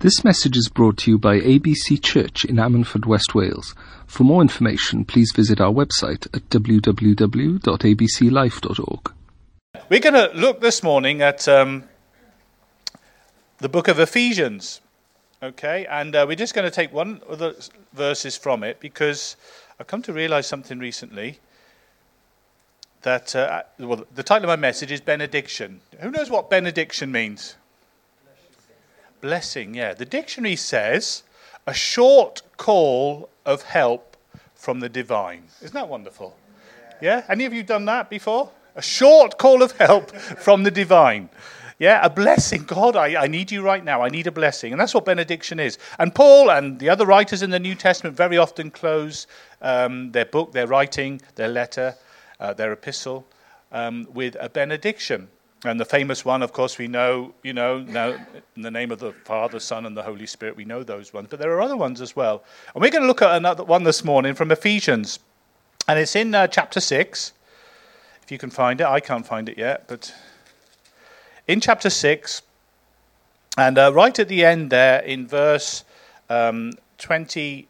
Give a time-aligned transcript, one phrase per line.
[0.00, 3.74] This message is brought to you by ABC Church in Ammanford, West Wales.
[4.06, 9.12] For more information, please visit our website at www.abclife.org.
[9.90, 11.84] We're going to look this morning at um,
[13.58, 14.80] the book of Ephesians,
[15.42, 15.84] okay?
[15.84, 19.36] And uh, we're just going to take one of the verses from it because
[19.78, 21.40] I've come to realize something recently
[23.02, 25.82] that uh, well, the title of my message is Benediction.
[25.98, 27.56] Who knows what benediction means?
[29.20, 29.94] Blessing, yeah.
[29.94, 31.22] The dictionary says
[31.66, 34.16] a short call of help
[34.54, 35.44] from the divine.
[35.62, 36.36] Isn't that wonderful?
[37.00, 37.24] Yeah?
[37.28, 38.50] Any of you done that before?
[38.76, 41.28] A short call of help from the divine.
[41.78, 42.64] Yeah, a blessing.
[42.64, 44.02] God, I, I need you right now.
[44.02, 44.72] I need a blessing.
[44.72, 45.78] And that's what benediction is.
[45.98, 49.26] And Paul and the other writers in the New Testament very often close
[49.62, 51.94] um, their book, their writing, their letter,
[52.38, 53.26] uh, their epistle
[53.72, 55.28] um, with a benediction.
[55.64, 58.16] And the famous one, of course, we know, you know, now
[58.56, 61.28] in the name of the Father, Son, and the Holy Spirit, we know those ones.
[61.28, 62.42] But there are other ones as well.
[62.74, 65.18] And we're going to look at another one this morning from Ephesians.
[65.86, 67.32] And it's in uh, chapter 6.
[68.22, 69.86] If you can find it, I can't find it yet.
[69.86, 70.14] But
[71.46, 72.40] in chapter 6,
[73.58, 75.84] and uh, right at the end there, in verse
[76.30, 77.66] um, 20.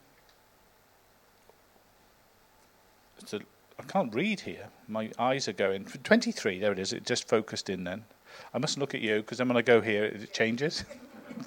[3.80, 5.84] I can't read here my eyes are going.
[5.84, 6.92] 23, there it is.
[6.92, 8.04] It just focused in then.
[8.52, 10.84] I mustn't look at you because then when I go here, it changes.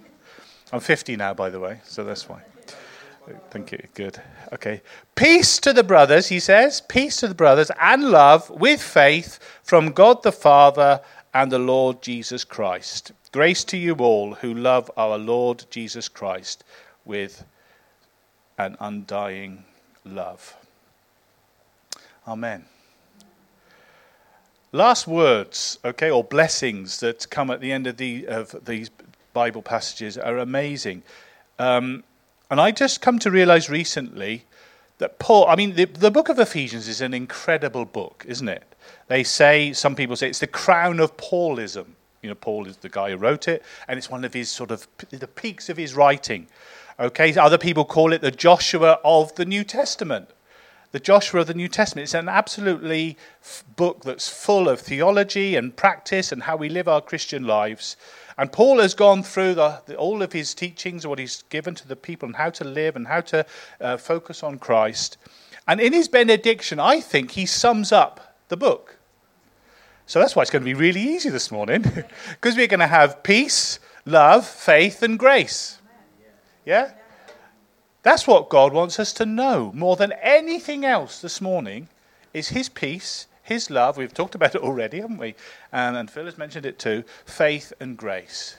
[0.73, 2.41] I'm 50 now, by the way, so that's why.
[3.51, 3.79] Thank you.
[3.93, 4.21] Good.
[4.51, 4.81] Okay.
[5.15, 6.81] Peace to the brothers, he says.
[6.81, 10.99] Peace to the brothers and love with faith from God the Father
[11.33, 13.11] and the Lord Jesus Christ.
[13.31, 16.63] Grace to you all who love our Lord Jesus Christ
[17.05, 17.45] with
[18.57, 19.63] an undying
[20.03, 20.55] love.
[22.27, 22.65] Amen
[24.73, 28.89] last words, okay, or blessings that come at the end of, the, of these
[29.31, 31.03] Bible passages are amazing.
[31.57, 32.03] Um,
[32.51, 34.43] and I just come to realize recently
[34.97, 38.63] that Paul, I mean, the, the book of Ephesians is an incredible book, isn't it?
[39.07, 41.85] They say, some people say it's the crown of Paulism.
[42.21, 44.71] You know, Paul is the guy who wrote it, and it's one of his sort
[44.71, 46.47] of the peaks of his writing.
[46.99, 50.29] Okay, other people call it the Joshua of the New Testament
[50.93, 52.03] the Joshua of the New Testament.
[52.03, 56.87] It's an absolutely f- book that's full of theology and practice and how we live
[56.87, 57.97] our Christian lives.
[58.37, 61.87] And Paul has gone through the, the, all of his teachings, what he's given to
[61.87, 63.45] the people, and how to live and how to
[63.81, 65.17] uh, focus on Christ.
[65.67, 68.99] And in his benediction, I think he sums up the book.
[70.05, 71.81] So that's why it's going to be really easy this morning,
[72.29, 75.79] because we're going to have peace, love, faith, and grace.
[76.65, 76.91] Yeah?
[78.03, 81.87] That's what God wants us to know more than anything else this morning
[82.33, 83.95] is his peace, his love.
[83.95, 85.35] We've talked about it already, haven't we?
[85.71, 88.57] And, and Phil has mentioned it too faith and grace.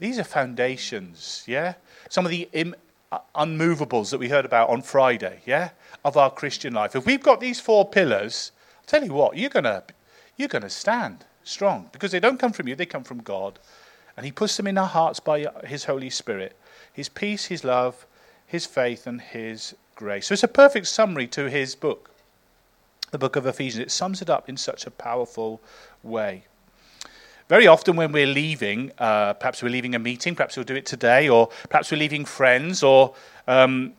[0.00, 1.74] These are foundations, yeah?
[2.08, 2.74] Some of the Im-
[3.12, 5.70] uh, unmovables that we heard about on Friday, yeah?
[6.04, 6.96] Of our Christian life.
[6.96, 9.82] If we've got these four pillars, I'll tell you what, you're going
[10.36, 13.60] you're going to stand strong because they don't come from you, they come from God.
[14.16, 16.56] And He puts them in our hearts by His Holy Spirit
[17.00, 18.06] his peace, his love,
[18.46, 20.26] his faith, and his grace.
[20.26, 22.10] So it's a perfect summary to his book,
[23.10, 23.86] the book of Ephesians.
[23.86, 25.62] It sums it up in such a powerful
[26.02, 26.44] way.
[27.48, 30.84] Very often, when we're leaving, uh, perhaps we're leaving a meeting, perhaps we'll do it
[30.84, 33.14] today, or perhaps we're leaving friends, or
[33.48, 33.94] um,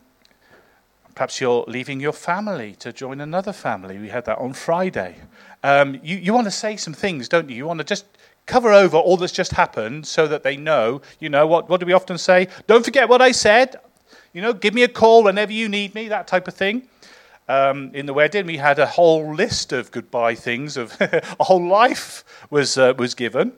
[1.16, 3.98] perhaps you're leaving your family to join another family.
[3.98, 5.16] We had that on Friday.
[5.64, 7.56] Um, you, you want to say some things, don't you?
[7.56, 8.06] You want to just
[8.46, 11.86] cover over all that's just happened so that they know, you know, what, what do
[11.86, 12.48] we often say?
[12.66, 13.76] Don't forget what I said.
[14.32, 16.88] You know, give me a call whenever you need me, that type of thing.
[17.48, 20.76] Um, in the wedding, we had a whole list of goodbye things.
[20.76, 23.52] Of a whole life was uh, was given.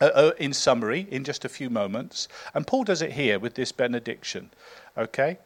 [0.00, 3.54] Uh, uh, in summary, in just a few moments, and Paul does it here with
[3.54, 4.48] this benediction.
[4.96, 5.36] Okay,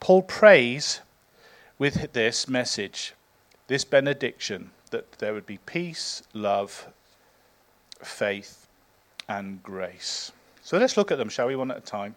[0.00, 1.00] Paul prays
[1.78, 3.14] with this message,
[3.68, 6.88] this benediction, that there would be peace, love,
[8.06, 8.66] faith,
[9.28, 10.32] and grace.
[10.62, 12.16] So let's look at them, shall we, one at a time?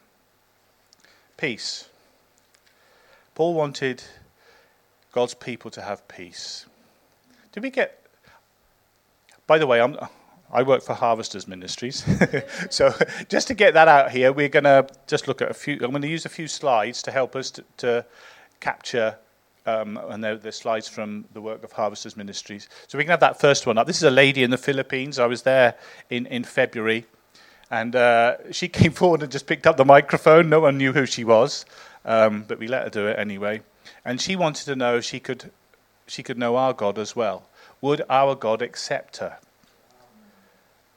[1.36, 1.90] Peace.
[3.36, 4.04] Paul wanted
[5.12, 6.66] God's people to have peace.
[7.52, 8.04] Did we get.
[9.46, 9.98] By the way, I'm,
[10.52, 12.06] I work for Harvesters Ministries.
[12.70, 12.94] so
[13.30, 15.76] just to get that out here, we're going to just look at a few.
[15.76, 18.06] I'm going to use a few slides to help us to, to
[18.60, 19.18] capture
[19.68, 22.70] um, and they're, they're, slides from the work of Harvesters Ministries.
[22.88, 23.86] So we can have that first one up.
[23.86, 25.20] This is a lady in the Philippines.
[25.20, 25.76] I was there
[26.10, 27.06] in, in February,
[27.70, 30.50] and uh, she came forward and just picked up the microphone.
[30.50, 31.66] No one knew who she was,
[32.06, 33.62] um, but we let her do it anyway.
[34.06, 35.52] And she wanted to know if she could,
[36.08, 37.44] she could know our God as well.
[37.82, 39.38] Would our God accept her?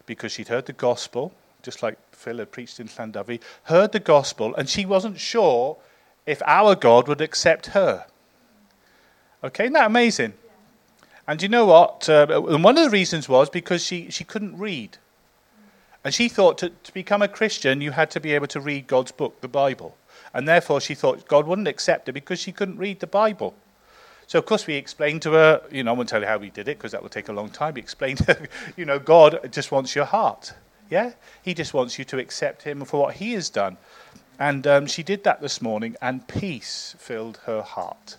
[0.06, 1.32] Because she'd heard the gospel,
[1.62, 5.76] just like Phil had preached in Llandudno, heard the gospel, and she wasn't sure
[6.24, 8.06] if our God would accept her.
[9.42, 10.34] Okay, isn't that amazing?
[11.26, 12.08] And you know what?
[12.08, 14.98] Uh, and one of the reasons was because she, she couldn't read.
[16.04, 18.86] And she thought to, to become a Christian, you had to be able to read
[18.86, 19.96] God's book, the Bible.
[20.32, 23.54] And therefore, she thought God wouldn't accept her because she couldn't read the Bible.
[24.26, 26.50] So, of course, we explained to her, you know, I won't tell you how we
[26.50, 27.74] did it because that will take a long time.
[27.74, 30.52] We explained to her, you know, God just wants your heart.
[30.88, 31.12] Yeah?
[31.42, 33.76] He just wants you to accept Him for what He has done.
[34.38, 38.16] And um, she did that this morning, and peace filled her heart.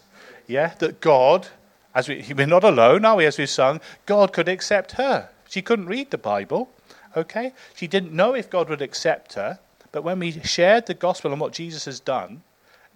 [0.47, 0.73] Yeah?
[0.79, 1.47] That God,
[1.93, 5.29] as we, we're not alone, are we, as we've sung, God could accept her.
[5.49, 6.69] She couldn't read the Bible.
[7.15, 7.53] Okay?
[7.75, 9.59] She didn't know if God would accept her.
[9.91, 12.43] But when we shared the gospel and what Jesus has done,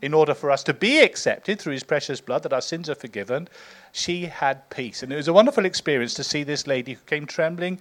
[0.02, 2.96] in order for us to be accepted through his precious blood, that our sins are
[2.96, 3.48] forgiven,
[3.92, 5.04] she had peace.
[5.04, 7.80] And it was a wonderful experience to see this lady who came trembling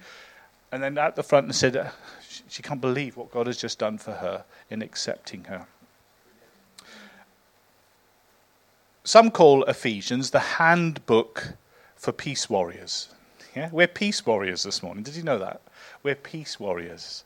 [0.75, 1.91] and then at the front and said, uh,
[2.49, 5.67] she can't believe what God has just done for her in accepting her.
[9.07, 11.55] Some call Ephesians the handbook
[11.95, 13.11] for peace warriors.
[13.55, 13.69] Yeah?
[13.71, 15.05] We're peace warriors this morning.
[15.05, 15.61] Did you know that?
[16.03, 17.25] We're peace warriors.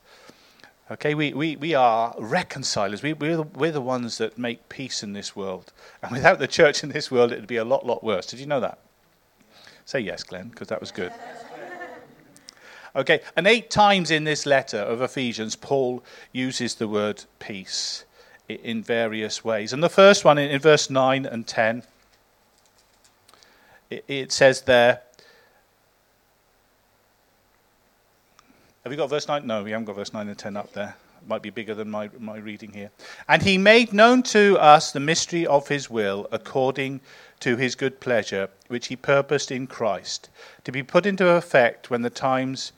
[0.90, 3.02] Okay, we, we, we are reconcilers.
[3.02, 5.72] We, we're, the, we're the ones that make peace in this world.
[6.02, 8.26] And without the church in this world, it would be a lot, lot worse.
[8.26, 8.80] Did you know that?
[9.84, 11.12] Say yes, Glenn, because that was good.
[12.96, 16.02] Okay, and eight times in this letter of Ephesians, Paul
[16.32, 18.04] uses the word peace
[18.48, 19.72] in various ways.
[19.72, 21.82] And the first one in, verse 9 and 10,
[23.90, 25.02] it, says there,
[28.84, 29.46] Have you got verse 9?
[29.46, 30.96] No, we haven't got verse 9 and 10 up there.
[31.20, 32.90] It might be bigger than my, my reading here.
[33.28, 37.00] And he made known to us the mystery of his will according
[37.40, 40.30] to his good pleasure, which he purposed in Christ,
[40.64, 42.72] to be put into effect when the times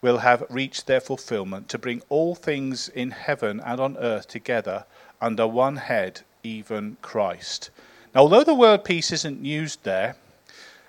[0.00, 4.84] will have reached their fulfillment, to bring all things in heaven and on earth together
[5.24, 7.70] under one head, even Christ.
[8.14, 10.16] Now, although the word peace isn't used there,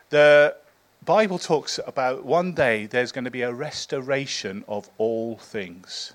[0.10, 0.58] the
[1.06, 6.14] Bible talks about one day there's going to be a restoration of all things.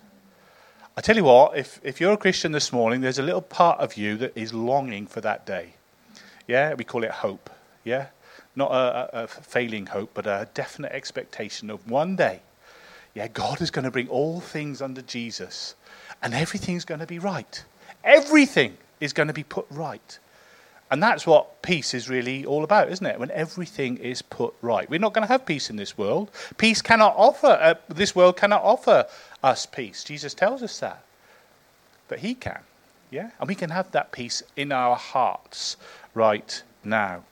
[0.98, 3.80] I tell you what, if, if you're a Christian this morning, there's a little part
[3.80, 5.70] of you that is longing for that day.
[6.46, 7.48] Yeah, we call it hope.
[7.84, 8.08] Yeah,
[8.54, 12.40] not a, a, failing hope, but a definite expectation of one day.
[13.14, 15.74] Yeah, God is going to bring all things under Jesus,
[16.22, 17.64] and everything's going to be right.
[18.04, 20.18] Everything is going to be put right.
[20.90, 23.18] And that's what peace is really all about, isn't it?
[23.20, 24.90] When everything is put right.
[24.90, 26.30] We're not going to have peace in this world.
[26.56, 29.06] Peace cannot offer, uh, this world cannot offer
[29.42, 30.02] us peace.
[30.02, 31.04] Jesus tells us that.
[32.08, 32.60] But He can.
[33.10, 33.30] Yeah?
[33.38, 35.76] And we can have that peace in our hearts
[36.12, 37.22] right now.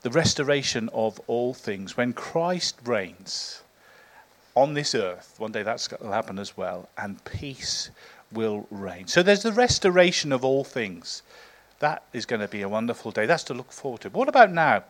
[0.00, 1.94] The restoration of all things.
[1.94, 3.62] When Christ reigns
[4.54, 7.90] on this earth, one day that's going to happen as well, and peace
[8.32, 9.06] will reign.
[9.06, 11.22] So there's the restoration of all things.
[11.80, 13.26] That is going to be a wonderful day.
[13.26, 14.10] That's to look forward to.
[14.10, 14.84] But what about now?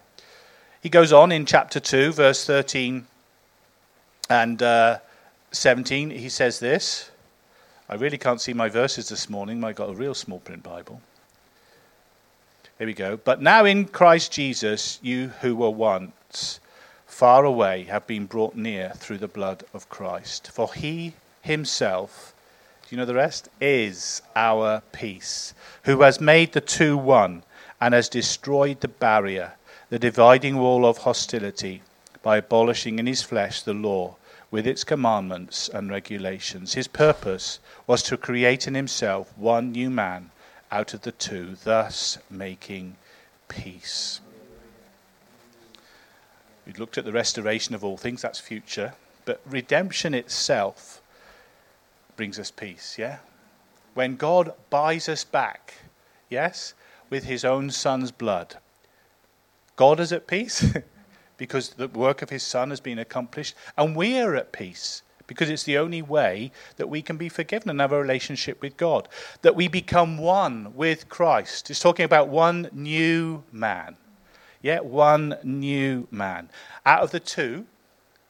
[0.83, 3.07] He goes on in chapter 2, verse 13
[4.29, 4.99] and uh,
[5.53, 6.11] 17.
[6.11, 7.11] He says this.
[7.89, 9.65] I really can't see my verses this morning.
[9.65, 11.01] I got a real small print Bible.
[12.79, 13.19] Here we go.
[13.19, 16.61] But now in Christ Jesus, you who were once
[17.07, 20.51] far away have been brought near through the blood of Christ.
[20.51, 22.33] For he himself
[22.91, 23.49] you know the rest?
[23.61, 27.45] Is our peace, who has made the two one
[27.81, 29.53] and has destroyed the barrier,
[29.89, 31.83] the dividing wall of hostility,
[32.23, 34.17] by abolishing in his flesh the law
[34.51, 36.75] with its commandments and regulations.
[36.75, 40.31] His purpose was to create in himself one new man
[40.73, 42.97] out of the two, thus making
[43.49, 44.21] peace.
[46.67, 51.00] We've looked at the restoration of all things, that's future, but redemption itself
[52.21, 53.17] brings us peace, yeah?
[53.95, 55.77] When God buys us back,
[56.29, 56.75] yes,
[57.09, 58.57] with his own son's blood,
[59.77, 60.67] God is at peace
[61.39, 65.49] because the work of his son has been accomplished, and we are at peace because
[65.49, 69.09] it's the only way that we can be forgiven and have a relationship with God.
[69.41, 71.71] That we become one with Christ.
[71.71, 73.97] It's talking about one new man.
[74.61, 76.51] Yeah, one new man.
[76.85, 77.65] Out of the two,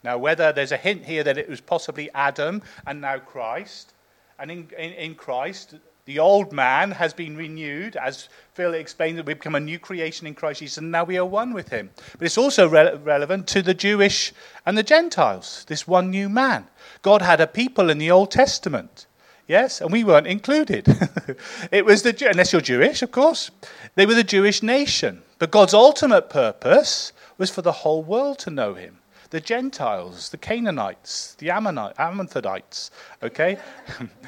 [0.02, 3.92] now, whether there's a hint here that it was possibly Adam and now Christ,
[4.38, 5.74] and in, in, in Christ,
[6.06, 10.26] the old man has been renewed, as Phil explained, that we've become a new creation
[10.26, 11.90] in Christ Jesus, and now we are one with him.
[12.12, 14.32] But it's also re- relevant to the Jewish
[14.64, 16.66] and the Gentiles, this one new man.
[17.02, 19.06] God had a people in the Old Testament,
[19.46, 20.88] yes, and we weren't included.
[21.70, 23.50] it was the, unless you're Jewish, of course,
[23.96, 25.22] they were the Jewish nation.
[25.38, 28.99] But God's ultimate purpose was for the whole world to know him
[29.30, 32.90] the Gentiles, the Canaanites, the Ammonite, Ammonites.
[33.22, 33.58] Okay?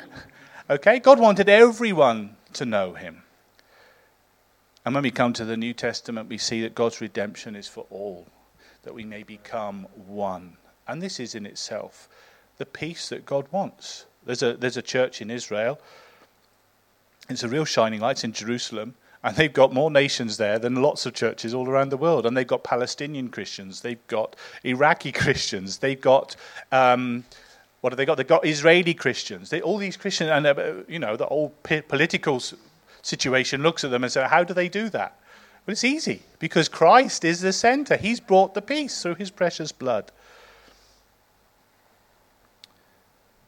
[0.71, 0.99] okay?
[1.01, 3.23] God wanted everyone to know him.
[4.85, 7.87] And when we come to the New Testament, we see that God's redemption is for
[7.91, 8.27] all,
[8.83, 10.57] that we may become one.
[10.89, 12.09] And this is in itself
[12.59, 14.07] the peace that God wants.
[14.25, 15.81] There's a, there's a church in Israel.
[17.29, 18.25] It's a real shining light.
[18.25, 18.95] In Jerusalem.
[19.25, 22.27] And they've got more nations there than lots of churches all around the world.
[22.27, 23.81] And they've got Palestinian Christians.
[23.81, 25.79] They've got Iraqi Christians.
[25.79, 26.35] They've got,
[26.73, 27.25] um,
[27.81, 28.17] what have they got?
[28.17, 29.51] They've got Israeli Christians.
[29.51, 32.43] They, all these Christians, and, uh, you know, the whole political
[33.03, 35.19] situation looks at them and says, how do they do that?
[35.67, 37.97] Well, it's easy because Christ is the center.
[37.97, 40.11] He's brought the peace through his precious blood.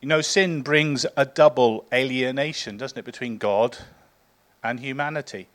[0.01, 3.79] You know, sin brings a double alienation, doesn't it, between God
[4.63, 5.49] and humanity.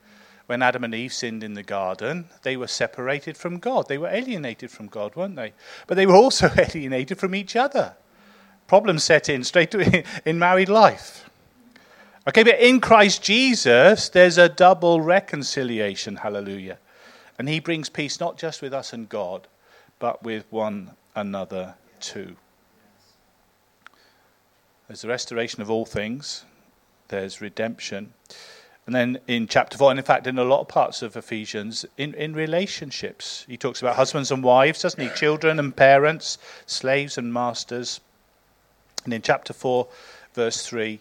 [0.50, 3.88] When Adam and Eve sinned in the garden, they were separated from God.
[3.88, 5.54] They were alienated from God, weren't they?
[5.86, 7.94] But they were also alienated from each other.
[8.66, 9.76] Problems set in straight
[10.26, 11.30] in married life.
[12.28, 16.16] Okay, but in Christ Jesus, there's a double reconciliation.
[16.16, 16.80] Hallelujah.
[17.38, 19.48] And he brings peace not just with us and God,
[20.00, 22.36] but with one another too.
[24.88, 26.44] There's the restoration of all things,
[27.10, 28.14] there's redemption.
[28.90, 31.86] And then in chapter 4, and in fact, in a lot of parts of Ephesians,
[32.00, 35.16] in, in relationships, he talks about husbands and wives, doesn't he?
[35.16, 38.02] Children and parents, slaves and masters.
[39.06, 39.88] And in chapter 4,
[40.34, 41.00] verse 3,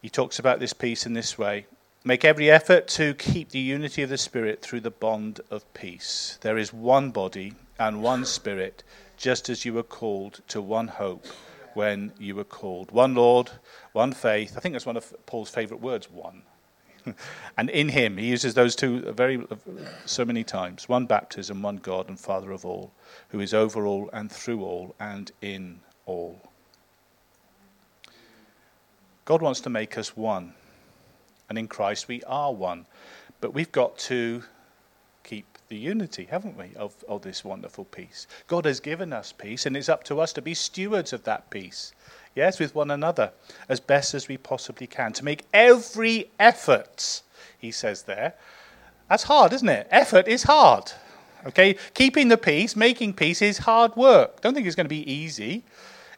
[0.00, 1.66] he talks about this peace in this way
[2.04, 6.38] Make every effort to keep the unity of the Spirit through the bond of peace.
[6.40, 8.82] There is one body and one Spirit,
[9.18, 11.26] just as you were called to one hope
[11.74, 12.92] when you were called.
[12.92, 13.50] One Lord,
[13.92, 14.54] one faith.
[14.56, 16.44] I think that's one of Paul's favorite words, one.
[17.56, 19.44] and in him, he uses those two very
[20.04, 20.88] so many times.
[20.88, 22.92] One baptism, one God and Father of all,
[23.28, 26.40] who is over all and through all and in all.
[29.24, 30.54] God wants to make us one.
[31.48, 32.86] And in Christ we are one.
[33.40, 34.42] But we've got to
[35.24, 38.26] keep the unity, haven't we, of, of this wonderful peace?
[38.46, 41.50] God has given us peace, and it's up to us to be stewards of that
[41.50, 41.92] peace.
[42.34, 43.32] Yes, with one another,
[43.68, 47.22] as best as we possibly can, to make every effort,
[47.58, 48.34] he says there.
[49.08, 49.86] That's hard, isn't it?
[49.90, 50.92] Effort is hard.
[51.46, 51.76] Okay?
[51.94, 54.40] Keeping the peace, making peace is hard work.
[54.40, 55.62] Don't think it's going to be easy.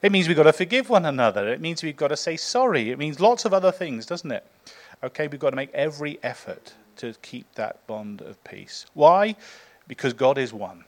[0.03, 1.49] It means we've got to forgive one another.
[1.49, 2.91] It means we've got to say sorry.
[2.91, 4.47] It means lots of other things, doesn't it?
[5.03, 8.87] Okay, we've got to make every effort to keep that bond of peace.
[8.95, 9.35] Why?
[9.89, 10.85] Because God is one.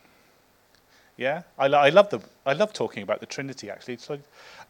[1.16, 3.70] Yeah, I, I, love the I love talking about the Trinity.
[3.70, 4.20] Actually, like,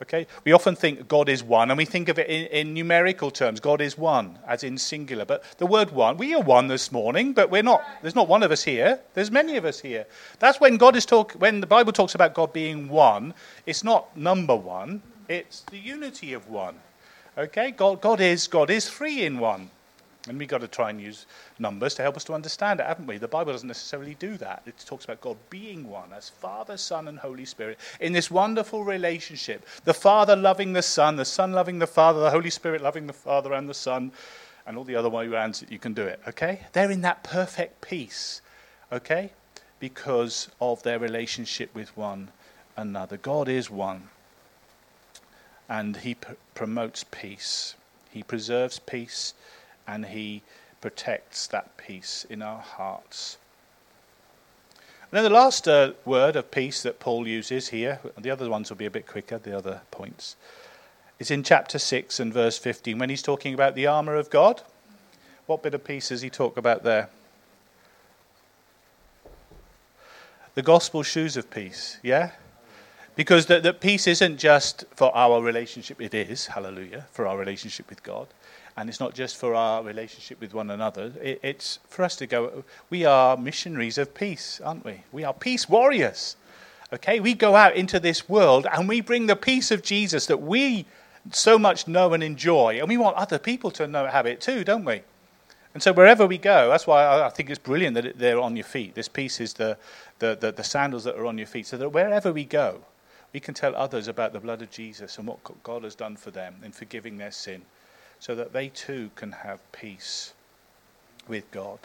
[0.00, 3.32] okay, we often think God is one, and we think of it in, in, numerical
[3.32, 3.58] terms.
[3.58, 5.24] God is one, as in singular.
[5.24, 7.82] But the word one, we are one this morning, but we're not.
[8.00, 9.00] There's not one of us here.
[9.14, 10.06] There's many of us here.
[10.38, 11.32] That's when God is talk.
[11.32, 13.34] When the Bible talks about God being one,
[13.66, 15.02] it's not number one.
[15.28, 16.76] It's the unity of one.
[17.36, 19.70] Okay, God, God is God is three in one.
[20.28, 21.26] And we've got to try and use
[21.58, 23.18] numbers to help us to understand it, haven't we?
[23.18, 24.62] The Bible doesn't necessarily do that.
[24.66, 28.84] It talks about God being one as Father, Son, and Holy Spirit in this wonderful
[28.84, 29.64] relationship.
[29.84, 33.12] The Father loving the Son, the Son loving the Father, the Holy Spirit loving the
[33.12, 34.10] Father and the Son,
[34.66, 36.66] and all the other way around that you can do it, okay?
[36.72, 38.40] They're in that perfect peace,
[38.90, 39.30] okay?
[39.78, 42.30] Because of their relationship with one
[42.76, 43.16] another.
[43.16, 44.08] God is one,
[45.68, 47.76] and He pr- promotes peace,
[48.10, 49.34] He preserves peace
[49.86, 50.42] and He
[50.80, 53.38] protects that peace in our hearts.
[55.10, 58.70] And then the last uh, word of peace that Paul uses here, the other ones
[58.70, 60.34] will be a bit quicker, the other points,
[61.20, 64.62] is in chapter 6 and verse 15 when he's talking about the armour of God.
[65.46, 67.08] What bit of peace does he talk about there?
[70.54, 72.32] The gospel shoes of peace, yeah?
[73.14, 78.02] Because the peace isn't just for our relationship, it is, hallelujah, for our relationship with
[78.02, 78.26] God.
[78.76, 82.26] And it's not just for our relationship with one another, it, it's for us to
[82.26, 85.02] go, we are missionaries of peace, aren't we?
[85.12, 86.36] We are peace warriors.
[86.92, 90.42] Okay, we go out into this world and we bring the peace of Jesus that
[90.42, 90.84] we
[91.32, 94.62] so much know and enjoy, and we want other people to know have it too,
[94.62, 95.02] don't we?
[95.74, 98.64] And so wherever we go, that's why I think it's brilliant that they're on your
[98.64, 98.94] feet.
[98.94, 99.76] This piece is the,
[100.20, 102.80] the, the, the sandals that are on your feet, so that wherever we go,
[103.32, 106.30] we can tell others about the blood of Jesus and what God has done for
[106.30, 107.62] them in forgiving their sin
[108.20, 110.32] so that they too can have peace
[111.28, 111.78] with God.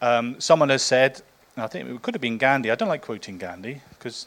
[0.00, 1.22] Um, someone has said,
[1.56, 2.70] I think it could have been Gandhi.
[2.70, 4.26] I don't like quoting Gandhi because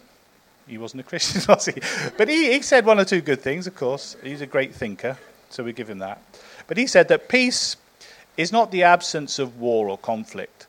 [0.67, 1.81] he wasn't a Christian, was he?
[2.17, 4.15] But he, he said one or two good things, of course.
[4.23, 5.17] He's a great thinker,
[5.49, 6.21] so we give him that.
[6.67, 7.75] But he said that peace
[8.37, 10.67] is not the absence of war or conflict,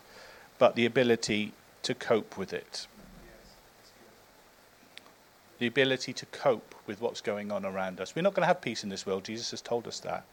[0.59, 2.87] but the ability to cope with it.
[5.61, 8.17] The ability to cope with what's going on around us.
[8.17, 10.25] We're not going to have peace in this world, Jesus has told us that.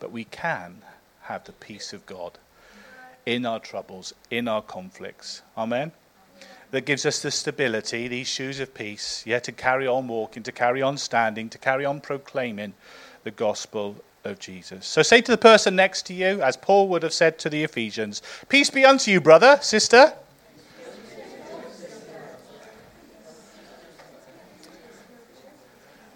[0.00, 0.76] But we can
[1.22, 2.38] have the peace of God
[3.26, 5.42] in our troubles, in our conflicts.
[5.58, 5.90] Amen?
[6.70, 10.52] That gives us the stability, these shoes of peace, yeah, to carry on walking, to
[10.52, 12.74] carry on standing, to carry on proclaiming
[13.24, 14.86] the gospel of Jesus.
[14.86, 17.64] So say to the person next to you, as Paul would have said to the
[17.64, 20.12] Ephesians, Peace be unto you, brother, sister.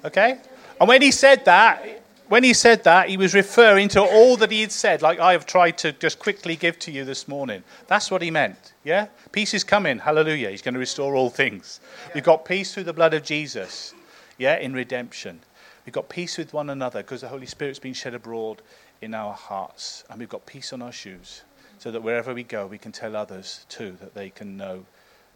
[0.05, 0.39] Okay?
[0.79, 4.53] And when he said that, when he said that, he was referring to all that
[4.53, 7.65] he had said, like I have tried to just quickly give to you this morning.
[7.89, 8.73] That's what he meant.
[8.85, 9.09] Yeah?
[9.33, 9.99] Peace is coming.
[9.99, 10.51] Hallelujah.
[10.51, 11.81] He's going to restore all things.
[12.15, 13.95] We've got peace through the blood of Jesus.
[14.39, 15.41] Yeah, in redemption.
[15.85, 18.63] We've got peace with one another because the Holy Spirit's been shed abroad
[19.03, 20.05] in our hearts.
[20.09, 21.43] And we've got peace on our shoes
[21.79, 24.87] so that wherever we go, we can tell others too that they can know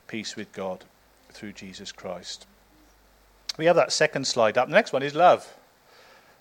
[0.06, 0.84] peace with God
[1.32, 2.46] through Jesus Christ.
[3.56, 4.68] We have that second slide up.
[4.68, 5.46] The next one is love.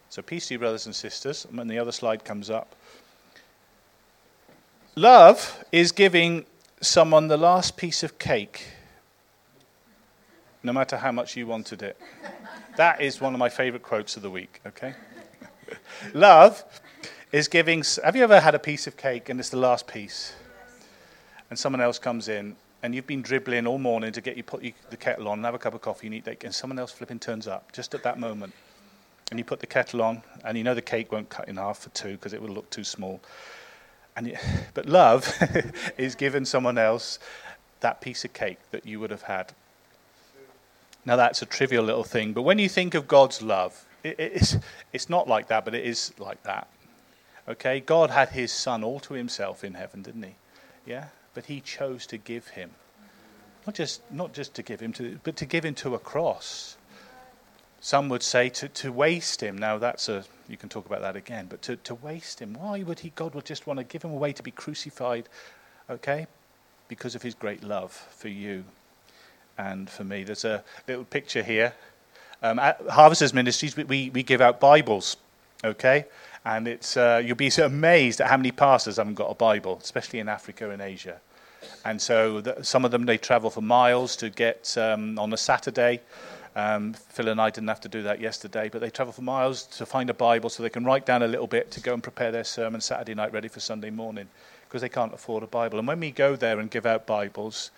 [0.09, 1.45] So, peace to you, brothers and sisters.
[1.45, 2.75] And when the other slide comes up,
[4.95, 6.45] love is giving
[6.81, 8.65] someone the last piece of cake,
[10.61, 11.99] no matter how much you wanted it.
[12.77, 14.93] That is one of my favorite quotes of the week, okay?
[16.13, 16.63] love
[17.31, 17.83] is giving.
[18.03, 20.33] Have you ever had a piece of cake and it's the last piece?
[21.49, 24.61] And someone else comes in and you've been dribbling all morning to get you put
[24.61, 26.91] the kettle on and have a cup of coffee and eat that, and someone else
[26.91, 28.53] flipping turns up just at that moment.
[29.31, 31.79] And you put the kettle on, and you know the cake won't cut in half
[31.79, 33.21] for two because it will look too small.
[34.17, 34.37] And
[34.73, 35.33] but love
[35.97, 37.19] is giving someone else
[37.79, 39.53] that piece of cake that you would have had.
[41.05, 44.57] Now that's a trivial little thing, but when you think of God's love, it, it's,
[44.91, 46.67] it's not like that, but it is like that.
[47.47, 50.35] Okay, God had His Son all to Himself in heaven, didn't He?
[50.85, 52.71] Yeah, but he chose to give him.
[53.65, 56.77] Not just, not just to give him, to, but to give him to a cross.
[57.79, 59.57] Some would say to, to waste him.
[59.57, 62.53] Now, that's a, you can talk about that again, but to, to waste him.
[62.53, 65.27] Why would he, God would just want to give him away to be crucified?
[65.89, 66.27] Okay?
[66.87, 68.63] Because of his great love for you
[69.57, 70.23] and for me.
[70.23, 71.73] There's a little picture here.
[72.41, 75.17] Um, at Harvesters Ministries, we, we give out Bibles,
[75.63, 76.05] okay?
[76.45, 80.19] And it's, uh, you'll be amazed at how many pastors haven't got a Bible, especially
[80.19, 81.21] in Africa and Asia.
[81.85, 85.37] And so the, some of them, they travel for miles to get um, on a
[85.37, 86.01] Saturday.
[86.55, 89.63] Um, Phil and I didn't have to do that yesterday, but they travel for miles
[89.77, 92.03] to find a Bible so they can write down a little bit to go and
[92.03, 94.27] prepare their sermon Saturday night ready for Sunday morning
[94.67, 95.79] because they can't afford a Bible.
[95.79, 97.71] And when we go there and give out Bibles,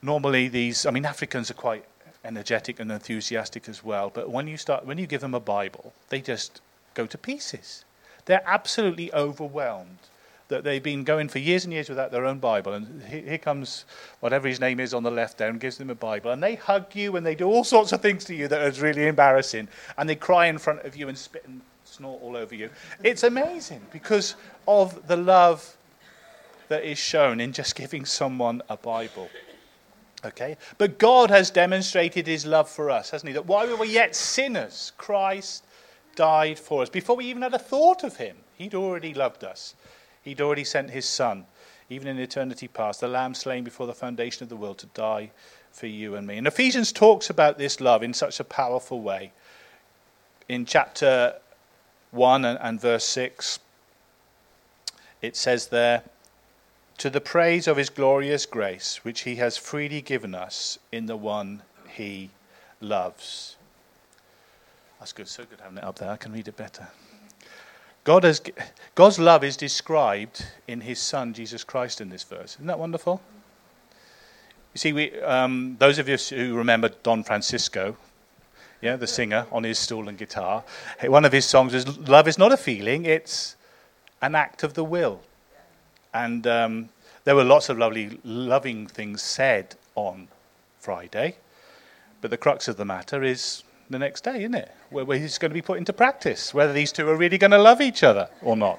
[0.00, 1.84] normally these, I mean, Africans are quite
[2.24, 5.92] energetic and enthusiastic as well, but when you start, when you give them a Bible,
[6.08, 6.60] they just
[6.94, 7.84] go to pieces.
[8.24, 9.98] They're absolutely overwhelmed
[10.50, 12.74] that they've been going for years and years without their own Bible.
[12.74, 13.84] And here comes
[14.18, 16.32] whatever his name is on the left there and gives them a Bible.
[16.32, 18.80] And they hug you and they do all sorts of things to you that is
[18.80, 19.68] really embarrassing.
[19.96, 22.68] And they cry in front of you and spit and snort all over you.
[23.02, 24.34] It's amazing because
[24.66, 25.76] of the love
[26.68, 29.28] that is shown in just giving someone a Bible.
[30.24, 30.56] Okay?
[30.78, 33.34] But God has demonstrated his love for us, hasn't he?
[33.34, 35.64] That while we were yet sinners, Christ
[36.20, 36.90] died for us.
[36.90, 39.74] Before we even had a thought of him, he'd already loved us.
[40.22, 41.46] He'd already sent his son,
[41.88, 45.30] even in eternity past, the lamb slain before the foundation of the world to die
[45.72, 46.36] for you and me.
[46.36, 49.32] And Ephesians talks about this love in such a powerful way.
[50.46, 51.36] In chapter
[52.10, 53.58] 1 and, and verse 6,
[55.22, 56.02] it says there,
[56.98, 61.16] To the praise of his glorious grace, which he has freely given us in the
[61.16, 62.28] one he
[62.78, 63.56] loves.
[65.00, 65.28] That's good.
[65.28, 66.10] So good having it up there.
[66.10, 66.86] I can read it better.
[68.04, 68.40] God has,
[68.94, 72.54] God's love is described in his Son, Jesus Christ, in this verse.
[72.56, 73.20] Isn't that wonderful?
[74.74, 77.96] You see, we, um, those of you who remember Don Francisco,
[78.82, 80.64] yeah, the singer on his stool and guitar,
[81.04, 83.56] one of his songs is Love is not a feeling, it's
[84.22, 85.20] an act of the will.
[86.12, 86.88] And um,
[87.24, 90.28] there were lots of lovely, loving things said on
[90.78, 91.36] Friday,
[92.20, 94.70] but the crux of the matter is the next day, isn't it?
[94.90, 97.50] Where, where he's going to be put into practice, whether these two are really going
[97.50, 98.78] to love each other or not.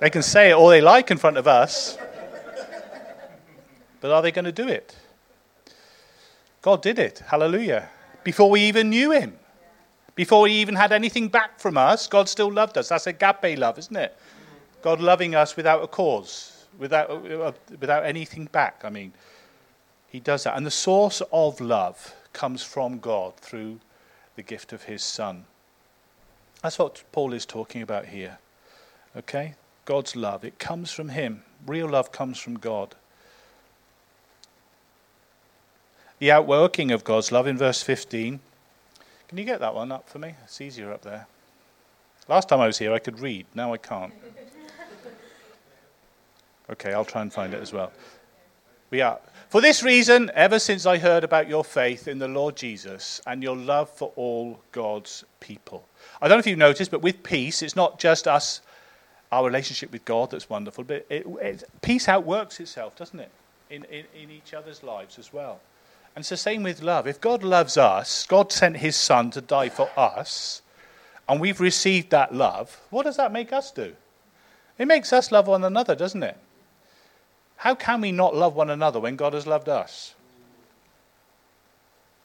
[0.00, 1.96] They can say it all they like in front of us,
[4.00, 4.96] but are they going to do it?
[6.62, 7.22] God did it.
[7.26, 7.88] Hallelujah.
[8.24, 9.38] Before we even knew him.
[10.16, 12.88] Before we even had anything back from us, God still loved us.
[12.88, 14.16] That's agape love, isn't it?
[14.82, 18.80] God loving us without a cause, without, uh, without anything back.
[18.82, 19.12] I mean,
[20.08, 20.56] He does that.
[20.56, 23.78] And the source of love comes from God through
[24.36, 25.44] the gift of his Son.
[26.62, 28.38] That's what Paul is talking about here.
[29.16, 29.54] Okay?
[29.84, 30.44] God's love.
[30.44, 31.42] It comes from him.
[31.66, 32.94] Real love comes from God.
[36.18, 38.40] the outworking of God's love in verse 15.
[39.28, 40.34] Can you get that one up for me?
[40.44, 41.26] It's easier up there.
[42.28, 43.46] Last time I was here, I could read.
[43.54, 44.12] Now I can't.
[46.68, 47.92] Okay, I'll try and find it as well.
[48.90, 49.18] We are.
[49.48, 53.42] For this reason, ever since I heard about your faith in the Lord Jesus and
[53.42, 55.84] your love for all God's people.
[56.20, 58.60] I don't know if you've noticed, but with peace, it's not just us,
[59.32, 63.30] our relationship with God that's wonderful, but it, it, peace outworks itself, doesn't it?
[63.70, 65.60] In, in, in each other's lives as well.
[66.14, 67.06] And it's the same with love.
[67.06, 70.62] If God loves us, God sent his Son to die for us,
[71.28, 73.94] and we've received that love, what does that make us do?
[74.78, 76.36] It makes us love one another, doesn't it?
[77.56, 80.14] How can we not love one another when God has loved us?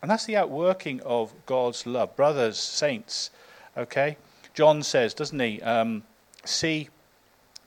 [0.02, 2.15] And that's the outworking of God's love.
[2.15, 3.30] Brothers, saints,
[3.78, 4.17] okay?
[4.54, 5.62] John says, doesn't he?
[5.62, 6.04] Um,
[6.44, 6.89] see,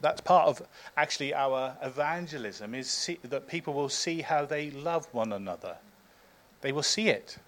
[0.01, 0.63] that's part of
[0.97, 5.77] actually our evangelism, is see, that people will see how they love one another.
[6.61, 7.39] They will see it.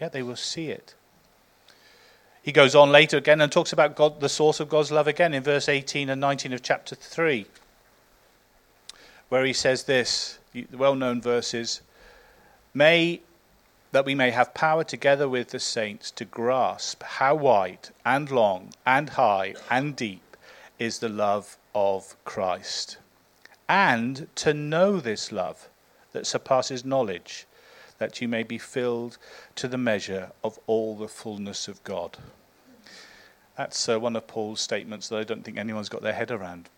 [0.00, 0.94] Yeah, they will see it.
[2.42, 5.34] He goes on later again and talks about God, the source of God's love again
[5.34, 7.46] in verse 18 and 19 of chapter 3
[9.28, 11.82] where he says this the well known verses
[12.72, 13.22] May
[13.92, 18.74] that we may have power together with the saints to grasp how wide and long
[18.84, 20.36] and high and deep
[20.78, 22.98] is the love of Christ,
[23.68, 25.68] and to know this love
[26.12, 27.46] that surpasses knowledge,
[27.98, 29.16] that you may be filled
[29.54, 32.18] to the measure of all the fullness of God.
[33.56, 36.68] That's uh, one of Paul's statements that I don't think anyone's got their head around.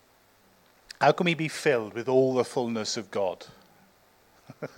[1.00, 3.46] How can we be filled with all the fullness of God?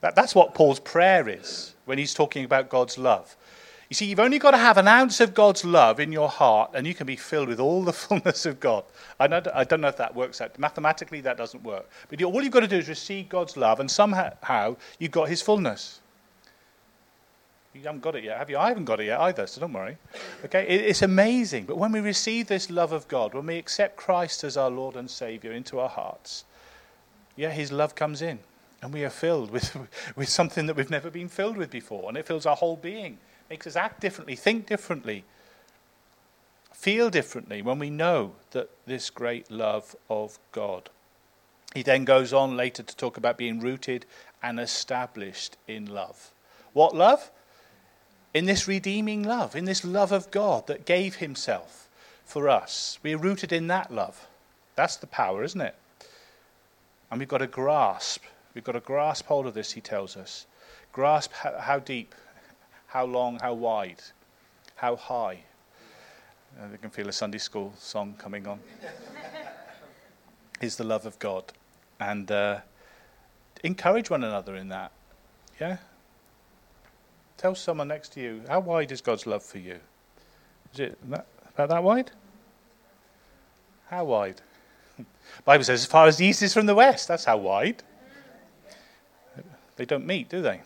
[0.00, 3.36] that, that's what Paul's prayer is when he's talking about God's love.
[3.88, 6.70] You see, you've only got to have an ounce of God's love in your heart,
[6.74, 8.84] and you can be filled with all the fullness of God.
[9.20, 10.58] I, know, I don't know if that works out.
[10.58, 11.88] Mathematically, that doesn't work.
[12.08, 15.42] But all you've got to do is receive God's love, and somehow you've got his
[15.42, 16.00] fullness.
[17.74, 18.56] You haven't got it yet, have you?
[18.56, 19.96] I haven't got it yet either, so don't worry.
[20.44, 21.64] Okay, it's amazing.
[21.64, 24.94] But when we receive this love of God, when we accept Christ as our Lord
[24.94, 26.44] and Savior into our hearts,
[27.34, 28.38] yeah, His love comes in,
[28.80, 29.76] and we are filled with,
[30.16, 33.18] with something that we've never been filled with before, and it fills our whole being,
[33.50, 35.24] makes us act differently, think differently,
[36.72, 40.90] feel differently when we know that this great love of God.
[41.74, 44.06] He then goes on later to talk about being rooted
[44.44, 46.30] and established in love.
[46.72, 47.32] What love?
[48.34, 51.88] In this redeeming love, in this love of God that gave himself
[52.24, 52.98] for us.
[53.02, 54.26] We're rooted in that love.
[54.74, 55.76] That's the power, isn't it?
[57.10, 58.24] And we've got to grasp.
[58.54, 60.46] We've got to grasp hold of this, he tells us.
[60.92, 62.14] Grasp how, deep,
[62.88, 64.02] how long, how wide,
[64.76, 65.40] how high.
[66.58, 68.58] Uh, we can feel a Sunday school song coming on.
[70.60, 71.52] is the love of God.
[72.00, 72.60] And uh,
[73.62, 74.90] encourage one another in that.
[75.60, 75.78] Yeah?
[77.44, 79.78] Tell someone next to you, how wide is God's love for you?
[80.72, 82.10] Is it that, about that wide?
[83.88, 84.40] How wide?
[85.44, 87.06] Bible says, as far as the east is from the west.
[87.06, 87.82] That's how wide.
[89.76, 90.62] They don't meet, do they?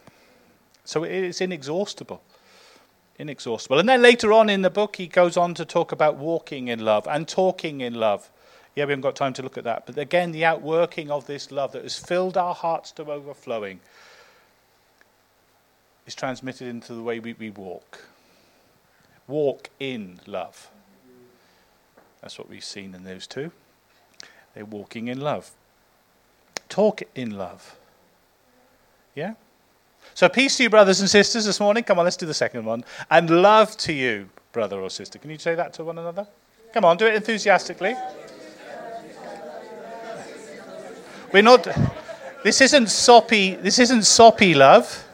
[0.85, 2.23] So it's inexhaustible.
[3.19, 3.81] Inexhaustible.
[3.81, 6.79] And then later on in the book, he goes on to talk about walking in
[6.85, 8.31] love and talking in love.
[8.77, 9.85] Yeah, we haven't got time to look at that.
[9.85, 13.81] But again, the outworking of this love that has filled our hearts to overflowing
[16.09, 18.07] is transmitted into the way we, we walk.
[19.27, 20.71] Walk in love.
[22.23, 23.53] That's what we've seen in those two.
[24.55, 25.51] They're walking in love.
[26.71, 27.77] Talk in love.
[29.15, 29.35] Yeah?
[30.15, 31.85] So, peace to you, brothers and sisters, this morning.
[31.85, 32.85] Come on, let's do the second one.
[33.11, 35.19] And love to you, brother or sister.
[35.19, 36.27] Can you say that to one another?
[36.73, 37.95] Come on, do it enthusiastically.
[41.35, 41.69] We're not.
[42.43, 43.57] This isn't soppy.
[43.57, 45.05] This isn't soppy love.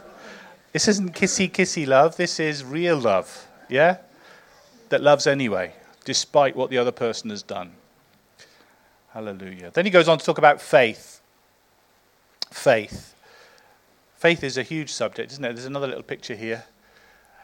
[0.74, 3.98] This isn't kissy kissy love, this is real love, yeah?
[4.88, 5.72] That loves anyway,
[6.04, 7.70] despite what the other person has done.
[9.12, 9.70] Hallelujah.
[9.72, 11.20] Then he goes on to talk about faith.
[12.50, 13.14] Faith.
[14.16, 15.54] Faith is a huge subject, isn't it?
[15.54, 16.64] There's another little picture here.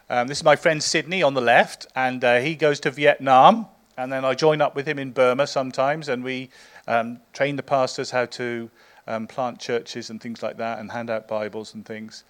[0.09, 3.69] Um, this is my friend Sydney on the left, and uh, he goes to Vietnam,
[3.97, 6.51] and then I join up with him in Burma sometimes, and we
[6.89, 8.69] um, train the pastors how to
[9.07, 12.25] um, plant churches and things like that, and hand out Bibles and things.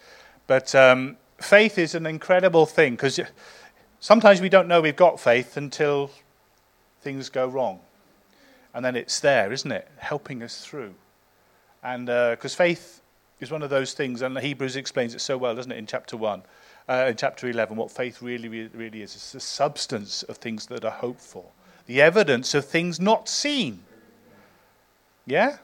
[0.51, 3.21] But um, faith is an incredible thing because
[4.01, 6.11] sometimes we don't know we've got faith until
[7.03, 7.79] things go wrong.
[8.75, 9.87] And then it's there, isn't it?
[9.99, 10.93] Helping us through.
[11.85, 13.01] And because uh, faith
[13.39, 16.17] is one of those things, and Hebrews explains it so well, doesn't it, in chapter
[16.17, 16.43] 1,
[16.89, 19.15] uh, in chapter 11, what faith really, really is.
[19.15, 21.45] It's the substance of things that are hoped for,
[21.87, 23.85] the evidence of things not seen.
[25.27, 25.59] Yeah?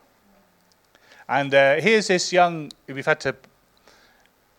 [1.28, 3.34] And uh, here's this young, we've had to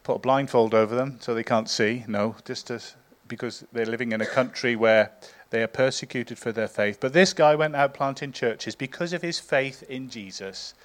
[0.07, 2.05] put a blindfold over them so they can't see.
[2.07, 2.81] No, just to,
[3.27, 5.11] because they're living in a country where
[5.49, 6.99] they are persecuted for their faith.
[7.01, 10.75] But this guy went out planting churches because of his faith in Jesus.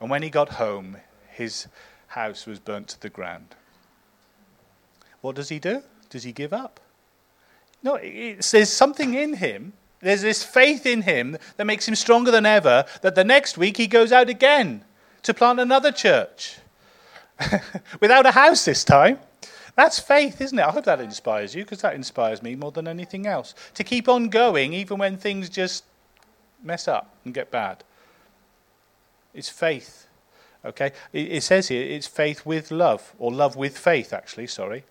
[0.00, 0.96] And when he got home,
[1.30, 1.68] his
[2.08, 3.54] house was burnt to the ground.
[5.20, 5.84] What does he do?
[6.10, 6.80] Does he give up?
[7.84, 9.74] No, there's something in him.
[10.00, 13.76] There's this faith in him that makes him stronger than ever that the next week
[13.76, 14.84] he goes out again
[15.22, 16.56] to plant another church.
[18.00, 19.18] Without a house this time.
[19.74, 20.62] That's faith, isn't it?
[20.62, 23.54] I hope that inspires you because that inspires me more than anything else.
[23.74, 25.84] To keep on going even when things just
[26.62, 27.82] mess up and get bad.
[29.34, 30.06] It's faith.
[30.64, 30.92] Okay?
[31.12, 34.84] It, says here it's faith with love, or love with faith, actually, sorry.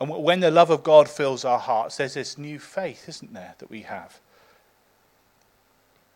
[0.00, 3.54] And when the love of God fills our hearts, there's this new faith, isn't there,
[3.58, 4.20] that we have.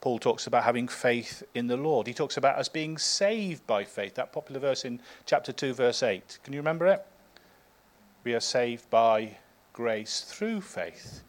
[0.04, 2.06] Paul talks about having faith in the Lord.
[2.06, 4.16] He talks about us being saved by faith.
[4.16, 6.40] That popular verse in chapter 2, verse 8.
[6.44, 7.06] Can you remember it?
[8.22, 9.38] We are saved by
[9.72, 11.22] grace through faith,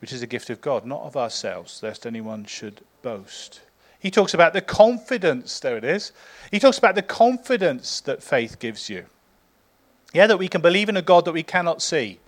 [0.00, 3.60] which is a gift of God, not of ourselves, lest anyone should boast.
[4.00, 6.10] He talks about the confidence, there it is.
[6.50, 9.06] He talks about the confidence that faith gives you.
[10.12, 12.18] Yeah, that we can believe in a God that we cannot see.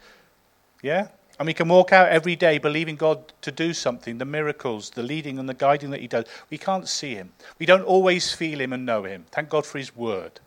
[0.81, 1.09] Yeah?
[1.39, 5.03] And we can walk out every day believing God to do something, the miracles, the
[5.03, 6.25] leading and the guiding that He does.
[6.49, 7.33] We can't see Him.
[7.59, 9.27] We don't always feel Him and know Him.
[9.31, 10.41] Thank God for His Word,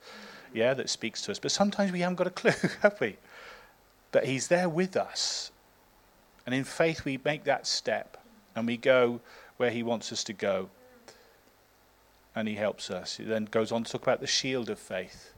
[0.54, 1.40] yeah, that speaks to us.
[1.40, 3.18] But sometimes we haven't got a clue, have we?
[4.12, 5.52] But He's there with us.
[6.46, 8.18] And in faith, we make that step
[8.56, 9.22] and we go
[9.58, 10.70] where He wants us to go.
[12.36, 13.18] And He helps us.
[13.18, 15.34] He then goes on to talk about the shield of faith.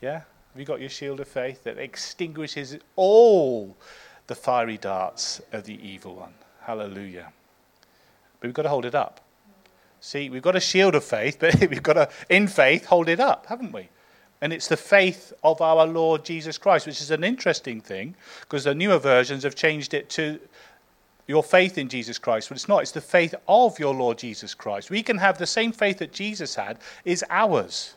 [0.00, 0.22] Yeah?
[0.56, 3.76] Have you got your shield of faith that extinguishes all
[4.26, 6.34] the fiery darts of the evil one?
[6.62, 7.32] Hallelujah.
[8.40, 9.20] But we've got to hold it up.
[10.00, 13.20] See, we've got a shield of faith, but we've got to, in faith, hold it
[13.20, 13.88] up, haven't we?
[14.40, 18.64] And it's the faith of our Lord Jesus Christ, which is an interesting thing because
[18.64, 20.38] the newer versions have changed it to
[21.26, 22.48] your faith in Jesus Christ.
[22.48, 24.90] But it's not, it's the faith of your Lord Jesus Christ.
[24.90, 27.95] We can have the same faith that Jesus had, is ours.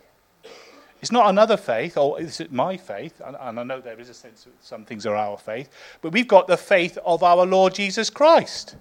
[1.01, 3.21] It's not another faith, or is it my faith?
[3.25, 5.69] And, and I know there is a sense that some things are our faith,
[6.01, 8.75] but we've got the faith of our Lord Jesus Christ.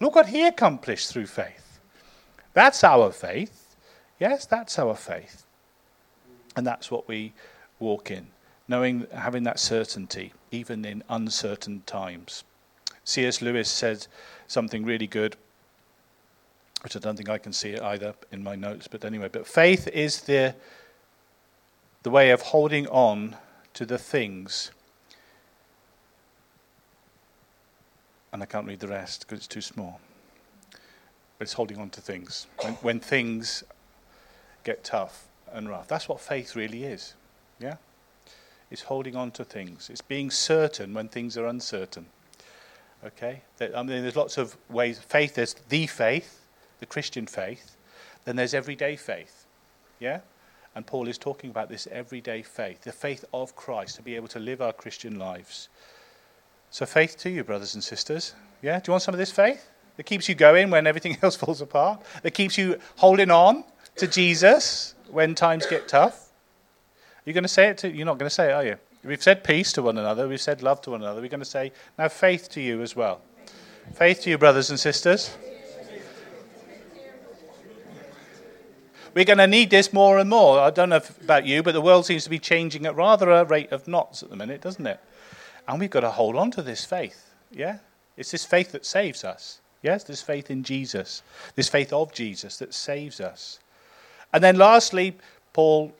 [0.00, 1.78] Look what he accomplished through faith.
[2.52, 3.76] That's our faith.
[4.18, 5.44] Yes, that's our faith.
[6.56, 7.32] And that's what we
[7.78, 8.26] walk in,
[8.66, 12.44] knowing, having that certainty, even in uncertain times.
[13.04, 13.40] C.S.
[13.40, 14.06] Lewis said
[14.48, 15.36] something really good,
[16.82, 19.46] which I don't think I can see it either in my notes, but anyway, but
[19.46, 20.54] faith is the
[22.02, 23.36] the way of holding on
[23.74, 24.70] to the things.
[28.32, 30.00] And I can't read the rest because it's too small.
[30.70, 32.46] But it's holding on to things.
[32.60, 33.62] When, when things
[34.64, 35.88] get tough and rough.
[35.88, 37.14] That's what faith really is.
[37.58, 37.76] Yeah?
[38.70, 39.90] It's holding on to things.
[39.90, 42.06] It's being certain when things are uncertain.
[43.04, 43.42] Okay?
[43.60, 44.98] I mean, there's lots of ways.
[44.98, 46.40] Faith, there's the faith,
[46.80, 47.76] the Christian faith.
[48.24, 49.46] Then there's everyday faith.
[49.98, 50.20] Yeah?
[50.74, 54.28] And Paul is talking about this everyday faith, the faith of Christ, to be able
[54.28, 55.68] to live our Christian lives.
[56.70, 58.34] So, faith to you, brothers and sisters.
[58.62, 58.78] Yeah?
[58.78, 59.68] Do you want some of this faith?
[59.96, 62.00] That keeps you going when everything else falls apart?
[62.22, 63.64] That keeps you holding on
[63.96, 66.30] to Jesus when times get tough?
[67.24, 68.76] You're going to say it to, you're not going to say it, are you?
[69.04, 71.20] We've said peace to one another, we've said love to one another.
[71.20, 73.20] We're going to say now faith to you as well.
[73.94, 75.36] Faith to you, brothers and sisters.
[79.14, 80.58] We're going to need this more and more.
[80.58, 83.44] I don't know about you, but the world seems to be changing at rather a
[83.44, 85.00] rate of knots at the minute, doesn't it?
[85.68, 87.30] And we've got to hold on to this faith.
[87.50, 87.78] Yeah?
[88.16, 89.60] It's this faith that saves us.
[89.82, 91.22] Yes, this faith in Jesus,
[91.56, 93.58] this faith of Jesus that saves us.
[94.32, 95.16] And then lastly,
[95.52, 95.92] Paul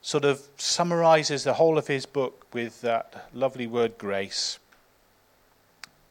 [0.00, 4.58] sort of summarizes the whole of his book with that lovely word grace.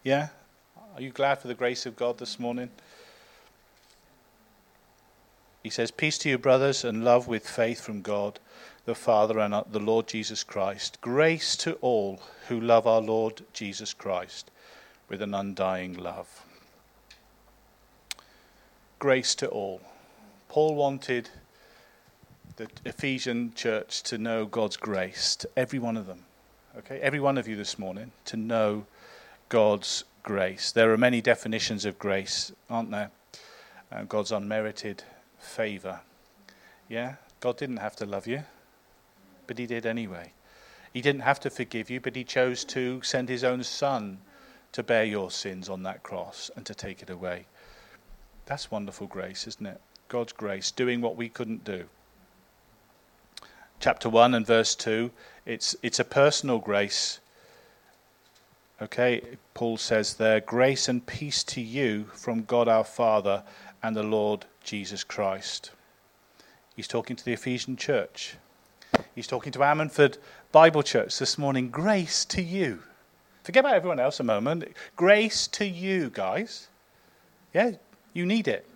[0.04, 0.30] Yeah?
[0.96, 2.70] Are you glad for the grace of God this morning?
[5.66, 8.40] He says, Peace to you, brothers, and love with faith from God,
[8.86, 11.00] the Father, and the Lord Jesus Christ.
[11.02, 14.52] Grace to all who love our Lord Jesus Christ
[15.10, 16.46] with an undying love.
[19.00, 19.82] Grace to all.
[20.50, 21.32] Paul wanted
[22.58, 26.26] the Ephesian church to know God's grace, to every one of them.
[26.78, 28.86] Okay, every one of you this morning, to know
[29.50, 30.72] God's grace.
[30.72, 33.10] There are many definitions of grace, aren't there?
[33.92, 35.02] Uh, God's unmerited
[35.40, 36.02] favor.
[36.90, 37.16] Yeah?
[37.40, 38.44] God didn't have to love you,
[39.48, 40.32] but He did anyway.
[40.94, 44.20] He didn't have to forgive you, but He chose to send His own Son
[44.72, 47.46] to bear your sins on that cross and to take it away.
[48.46, 49.82] That's wonderful grace, isn't it?
[50.08, 51.86] God's grace, doing what we couldn't do.
[53.80, 55.12] chapter 1 and verse 2.
[55.46, 57.20] It's, it's a personal grace.
[58.82, 59.22] Okay,
[59.54, 63.44] Paul says there, grace and peace to you from God our Father
[63.82, 65.72] and the Lord Jesus Christ.
[66.76, 68.36] He's talking to the Ephesian church.
[69.14, 70.18] He's talking to Ammanford
[70.52, 71.70] Bible Church this morning.
[71.70, 72.82] Grace to you.
[73.44, 74.66] Forget about everyone else a moment.
[74.96, 76.68] Grace to you, guys.
[77.54, 77.74] Yeah,
[78.14, 78.68] you need it.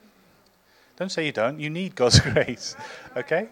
[0.98, 1.60] Don't say you don't.
[1.60, 2.76] You need God's grace.
[3.18, 3.50] Okay?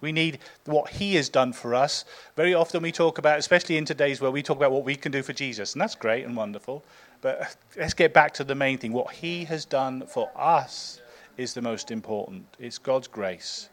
[0.00, 2.04] We need what He has done for us.
[2.36, 5.12] Very often we talk about, especially in today's world, we talk about what we can
[5.12, 6.84] do for Jesus, and that's great and wonderful.
[7.20, 8.92] But let's get back to the main thing.
[8.92, 10.99] What He has done for us
[11.40, 12.44] is the most important.
[12.58, 13.70] It's God's grace.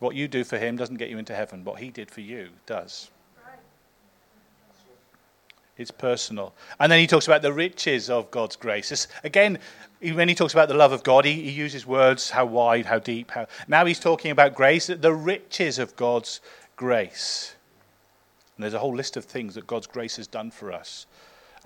[0.00, 1.64] What you do for Him doesn't get you into heaven.
[1.64, 3.10] What He did for you does.
[5.76, 6.54] It's personal.
[6.80, 9.06] And then he talks about the riches of God's grace.
[9.22, 9.60] Again,
[10.00, 12.98] when he talks about the love of God, he, he, uses words how wide, how
[12.98, 13.30] deep.
[13.30, 13.46] How...
[13.68, 16.40] Now he's talking about grace, the riches of God's
[16.74, 17.54] grace.
[18.56, 21.06] And there's a whole list of things that God's grace has done for us.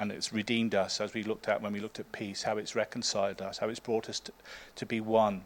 [0.02, 2.74] And it's redeemed us, as we looked at when we looked at peace, how it's
[2.74, 4.32] reconciled us, how it's brought us to,
[4.74, 5.44] to be one.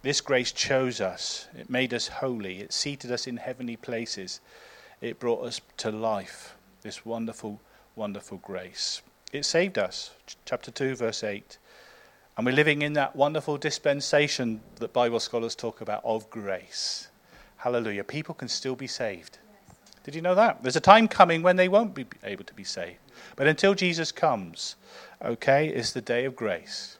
[0.00, 4.40] This grace chose us, it made us holy, it seated us in heavenly places
[5.02, 7.60] it brought us to life, this wonderful,
[7.96, 9.02] wonderful grace.
[9.32, 10.12] It saved us.
[10.46, 11.58] Chapter 2, verse 8.
[12.36, 17.08] And we're living in that wonderful dispensation that Bible scholars talk about of grace.
[17.58, 18.04] Hallelujah.
[18.04, 19.38] People can still be saved.
[20.04, 20.62] Did you know that?
[20.62, 22.98] There's a time coming when they won't be able to be saved.
[23.36, 24.76] But until Jesus comes,
[25.24, 26.98] okay, it's the day of grace.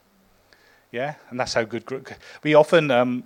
[0.91, 1.15] Yeah?
[1.29, 2.15] And that's how good.
[2.43, 3.23] We often um,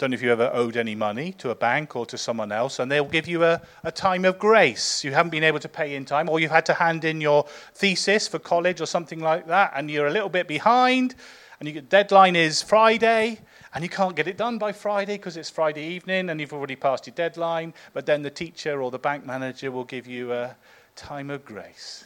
[0.00, 2.78] don't know if you ever owed any money to a bank or to someone else,
[2.78, 5.04] and they'll give you a, a time of grace.
[5.04, 7.44] You haven't been able to pay in time, or you've had to hand in your
[7.74, 11.14] thesis for college or something like that, and you're a little bit behind,
[11.58, 13.40] and your deadline is Friday,
[13.74, 16.74] and you can't get it done by Friday because it's Friday evening and you've already
[16.74, 20.56] passed your deadline, but then the teacher or the bank manager will give you a
[20.96, 22.04] time of grace.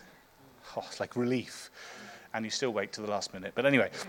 [0.77, 1.71] Oh, it's like relief.
[2.35, 3.53] And you still wait to the last minute.
[3.55, 3.91] But anyway.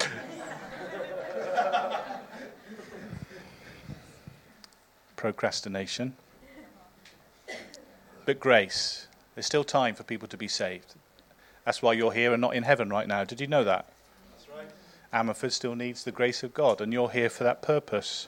[5.16, 6.16] procrastination.
[8.26, 9.08] But grace.
[9.36, 10.96] There's still time for people to be saved.
[11.64, 13.24] That's why you're here and not in heaven right now.
[13.24, 13.90] Did you know that?
[15.16, 18.28] Ammanford still needs the grace of God, and you're here for that purpose.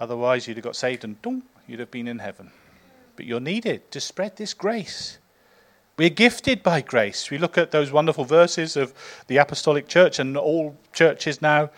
[0.00, 1.16] Otherwise, you'd have got saved and
[1.68, 2.50] you'd have been in heaven.
[3.14, 5.18] But you're needed to spread this grace.
[5.96, 7.30] We're gifted by grace.
[7.30, 8.92] We look at those wonderful verses of
[9.28, 11.70] the apostolic church and all churches now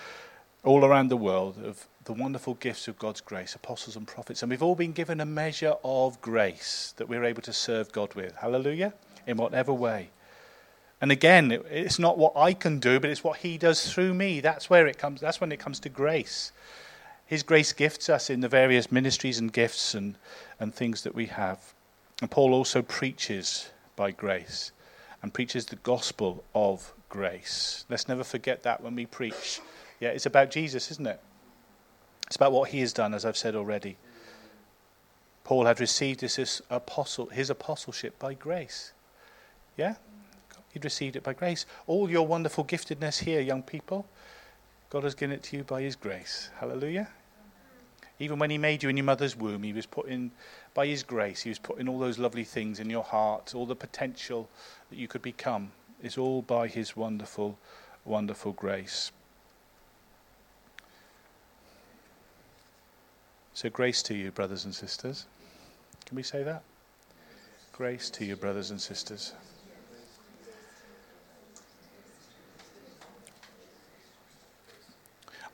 [0.64, 4.42] all around the world of the wonderful gifts of God's grace, apostles and prophets.
[4.42, 8.14] And we've all been given a measure of grace that we're able to serve God
[8.14, 8.34] with.
[8.36, 8.94] Hallelujah.
[9.26, 10.10] In whatever way.
[11.00, 14.40] And again, it's not what I can do, but it's what He does through me.
[14.40, 15.20] That's where it comes.
[15.20, 16.52] That's when it comes to grace.
[17.26, 20.16] His grace gifts us in the various ministries and gifts and,
[20.58, 21.74] and things that we have.
[22.20, 24.72] And Paul also preaches by grace
[25.22, 27.84] and preaches the gospel of grace.
[27.88, 29.60] Let's never forget that when we preach.
[30.00, 31.20] Yeah, it's about Jesus, isn't it?
[32.26, 33.96] It's about what he has done, as I've said already.
[35.44, 38.92] Paul had received his, apostle, his apostleship by grace.
[39.76, 39.94] Yeah?
[40.72, 41.66] He'd received it by grace.
[41.86, 44.06] All your wonderful giftedness here, young people,
[44.90, 46.50] God has given it to you by his grace.
[46.60, 47.08] Hallelujah.
[48.20, 50.32] Even when he made you in your mother's womb, he was putting,
[50.74, 53.76] by his grace, he was putting all those lovely things in your heart, all the
[53.76, 54.48] potential
[54.90, 55.70] that you could become.
[56.02, 57.58] It's all by his wonderful,
[58.04, 59.12] wonderful grace.
[63.54, 65.26] So, grace to you, brothers and sisters.
[66.06, 66.62] Can we say that?
[67.72, 69.32] Grace to you, brothers and sisters.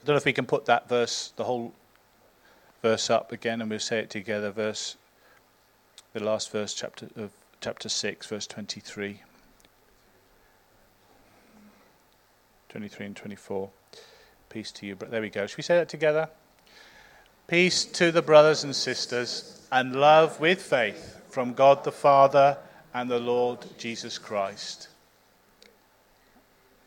[0.05, 1.73] I don't know if we can put that verse, the whole
[2.83, 4.51] verse up again, and we'll say it together.
[4.51, 4.97] Verse,
[6.13, 7.31] the last verse, chapter of
[7.63, 9.23] chapter six, verse twenty-three.
[12.69, 13.71] 23 and 24.
[14.51, 14.95] Peace to you.
[14.95, 15.47] There we go.
[15.47, 16.29] Should we say that together?
[17.47, 22.59] Peace to the brothers and sisters, and love with faith from God the Father
[22.93, 24.89] and the Lord Jesus Christ.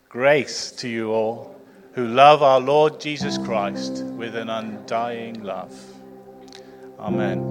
[0.08, 1.57] Grace to you all
[1.98, 5.76] who love our Lord Jesus Christ with an undying love.
[6.96, 7.42] Amen.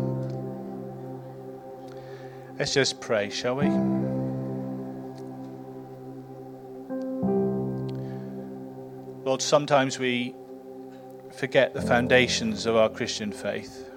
[2.57, 3.67] Let's just pray, shall we?
[9.25, 10.33] Lord, sometimes we
[11.35, 13.89] forget the foundations of our Christian faith.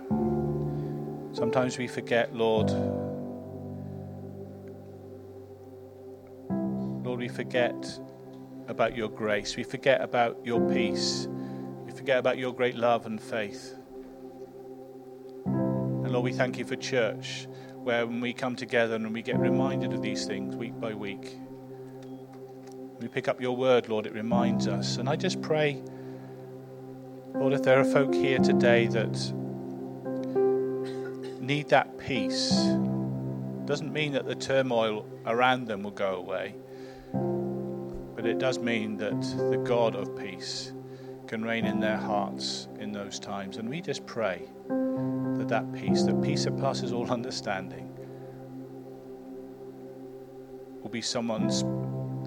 [1.33, 2.71] Sometimes we forget, Lord.
[7.07, 8.01] Lord, we forget
[8.71, 9.57] about your grace.
[9.57, 11.29] We forget about your peace.
[11.85, 13.75] We forget about your great love and faith.
[15.45, 19.39] And Lord, we thank you for church, where when we come together and we get
[19.39, 21.37] reminded of these things week by week,
[23.01, 24.99] we pick up your word, Lord, it reminds us.
[24.99, 25.83] And I just pray,
[27.35, 29.33] Lord, if there are folk here today that
[31.41, 32.51] need that peace,
[33.65, 36.55] doesn't mean that the turmoil around them will go away,
[38.21, 39.19] but it does mean that
[39.51, 40.75] the God of peace
[41.27, 43.57] can reign in their hearts in those times.
[43.57, 47.91] And we just pray that that peace, that peace that passes all understanding,
[50.83, 51.65] will be someone's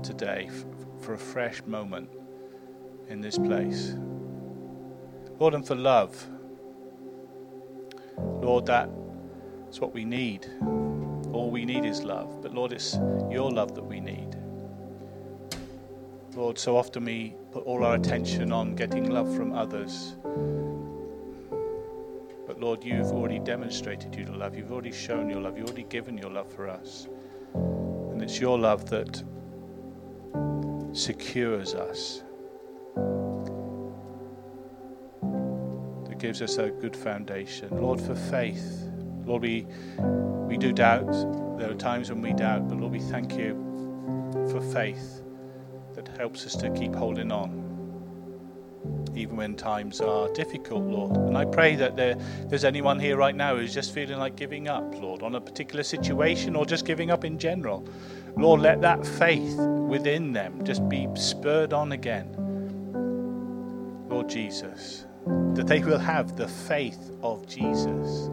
[0.01, 0.49] today
[0.99, 2.09] for a fresh moment
[3.09, 3.93] in this place.
[5.37, 6.27] Lord, and for love.
[8.17, 10.47] Lord, that's what we need.
[11.31, 12.41] All we need is love.
[12.41, 12.95] But Lord, it's
[13.29, 14.32] your love that we need.
[16.35, 20.15] Lord, so often we put all our attention on getting love from others.
[22.47, 24.55] But Lord, you've already demonstrated your love.
[24.55, 25.57] You've already shown your love.
[25.57, 27.07] You've already given your love for us.
[27.53, 29.23] And it's your love that
[30.91, 32.23] secures us,
[36.07, 37.69] that gives us a good foundation.
[37.79, 38.89] Lord, for faith,
[39.25, 39.67] Lord, we,
[40.47, 41.11] we do doubt.
[41.59, 43.53] There are times when we doubt, but Lord, we thank you
[44.49, 45.22] for faith
[46.05, 47.63] that helps us to keep holding on.
[49.15, 51.15] Even when times are difficult, Lord.
[51.15, 52.15] And I pray that there,
[52.47, 55.83] there's anyone here right now who's just feeling like giving up, Lord, on a particular
[55.83, 57.87] situation or just giving up in general.
[58.35, 62.35] Lord, let that faith within them just be spurred on again.
[64.09, 65.05] Lord Jesus,
[65.53, 68.29] that they will have the faith of Jesus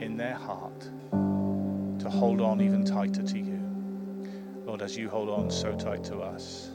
[0.00, 0.80] in their heart
[1.10, 3.60] to hold on even tighter to you.
[4.64, 6.70] Lord, as you hold on so tight to us.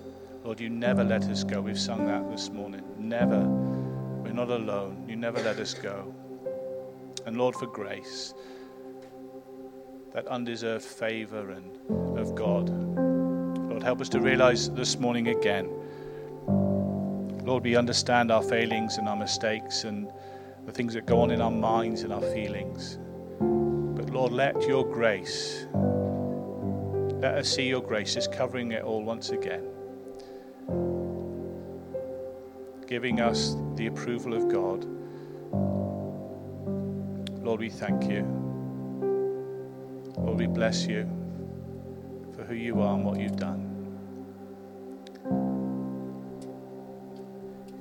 [0.46, 1.60] Lord, you never let us go.
[1.60, 2.84] We've sung that this morning.
[3.00, 3.40] Never.
[3.40, 5.04] We're not alone.
[5.10, 6.14] You never let us go.
[7.26, 8.36] And Lord, for grace,
[10.14, 12.70] that undeserved favor and of God.
[12.70, 15.68] Lord, help us to realize this morning again.
[17.44, 20.08] Lord, we understand our failings and our mistakes and
[20.68, 23.00] the things that go on in our minds and our feelings.
[23.40, 29.32] But Lord, let your grace, let us see your grace just covering it all once
[29.32, 29.75] again.
[32.88, 34.86] Giving us the approval of God.
[37.44, 38.24] Lord, we thank you.
[40.18, 41.10] Lord, we bless you
[42.36, 43.72] for who you are and what you've done.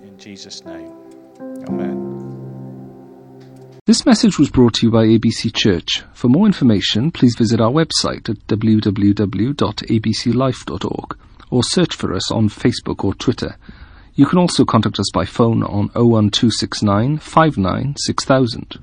[0.03, 0.93] In Jesus' name,
[1.69, 2.15] Amen.
[3.87, 6.03] This message was brought to you by ABC Church.
[6.15, 11.19] For more information, please visit our website at www.abclife.org
[11.51, 13.59] or search for us on Facebook or Twitter.
[14.17, 18.79] You can also contact us by phone on 01269 596000.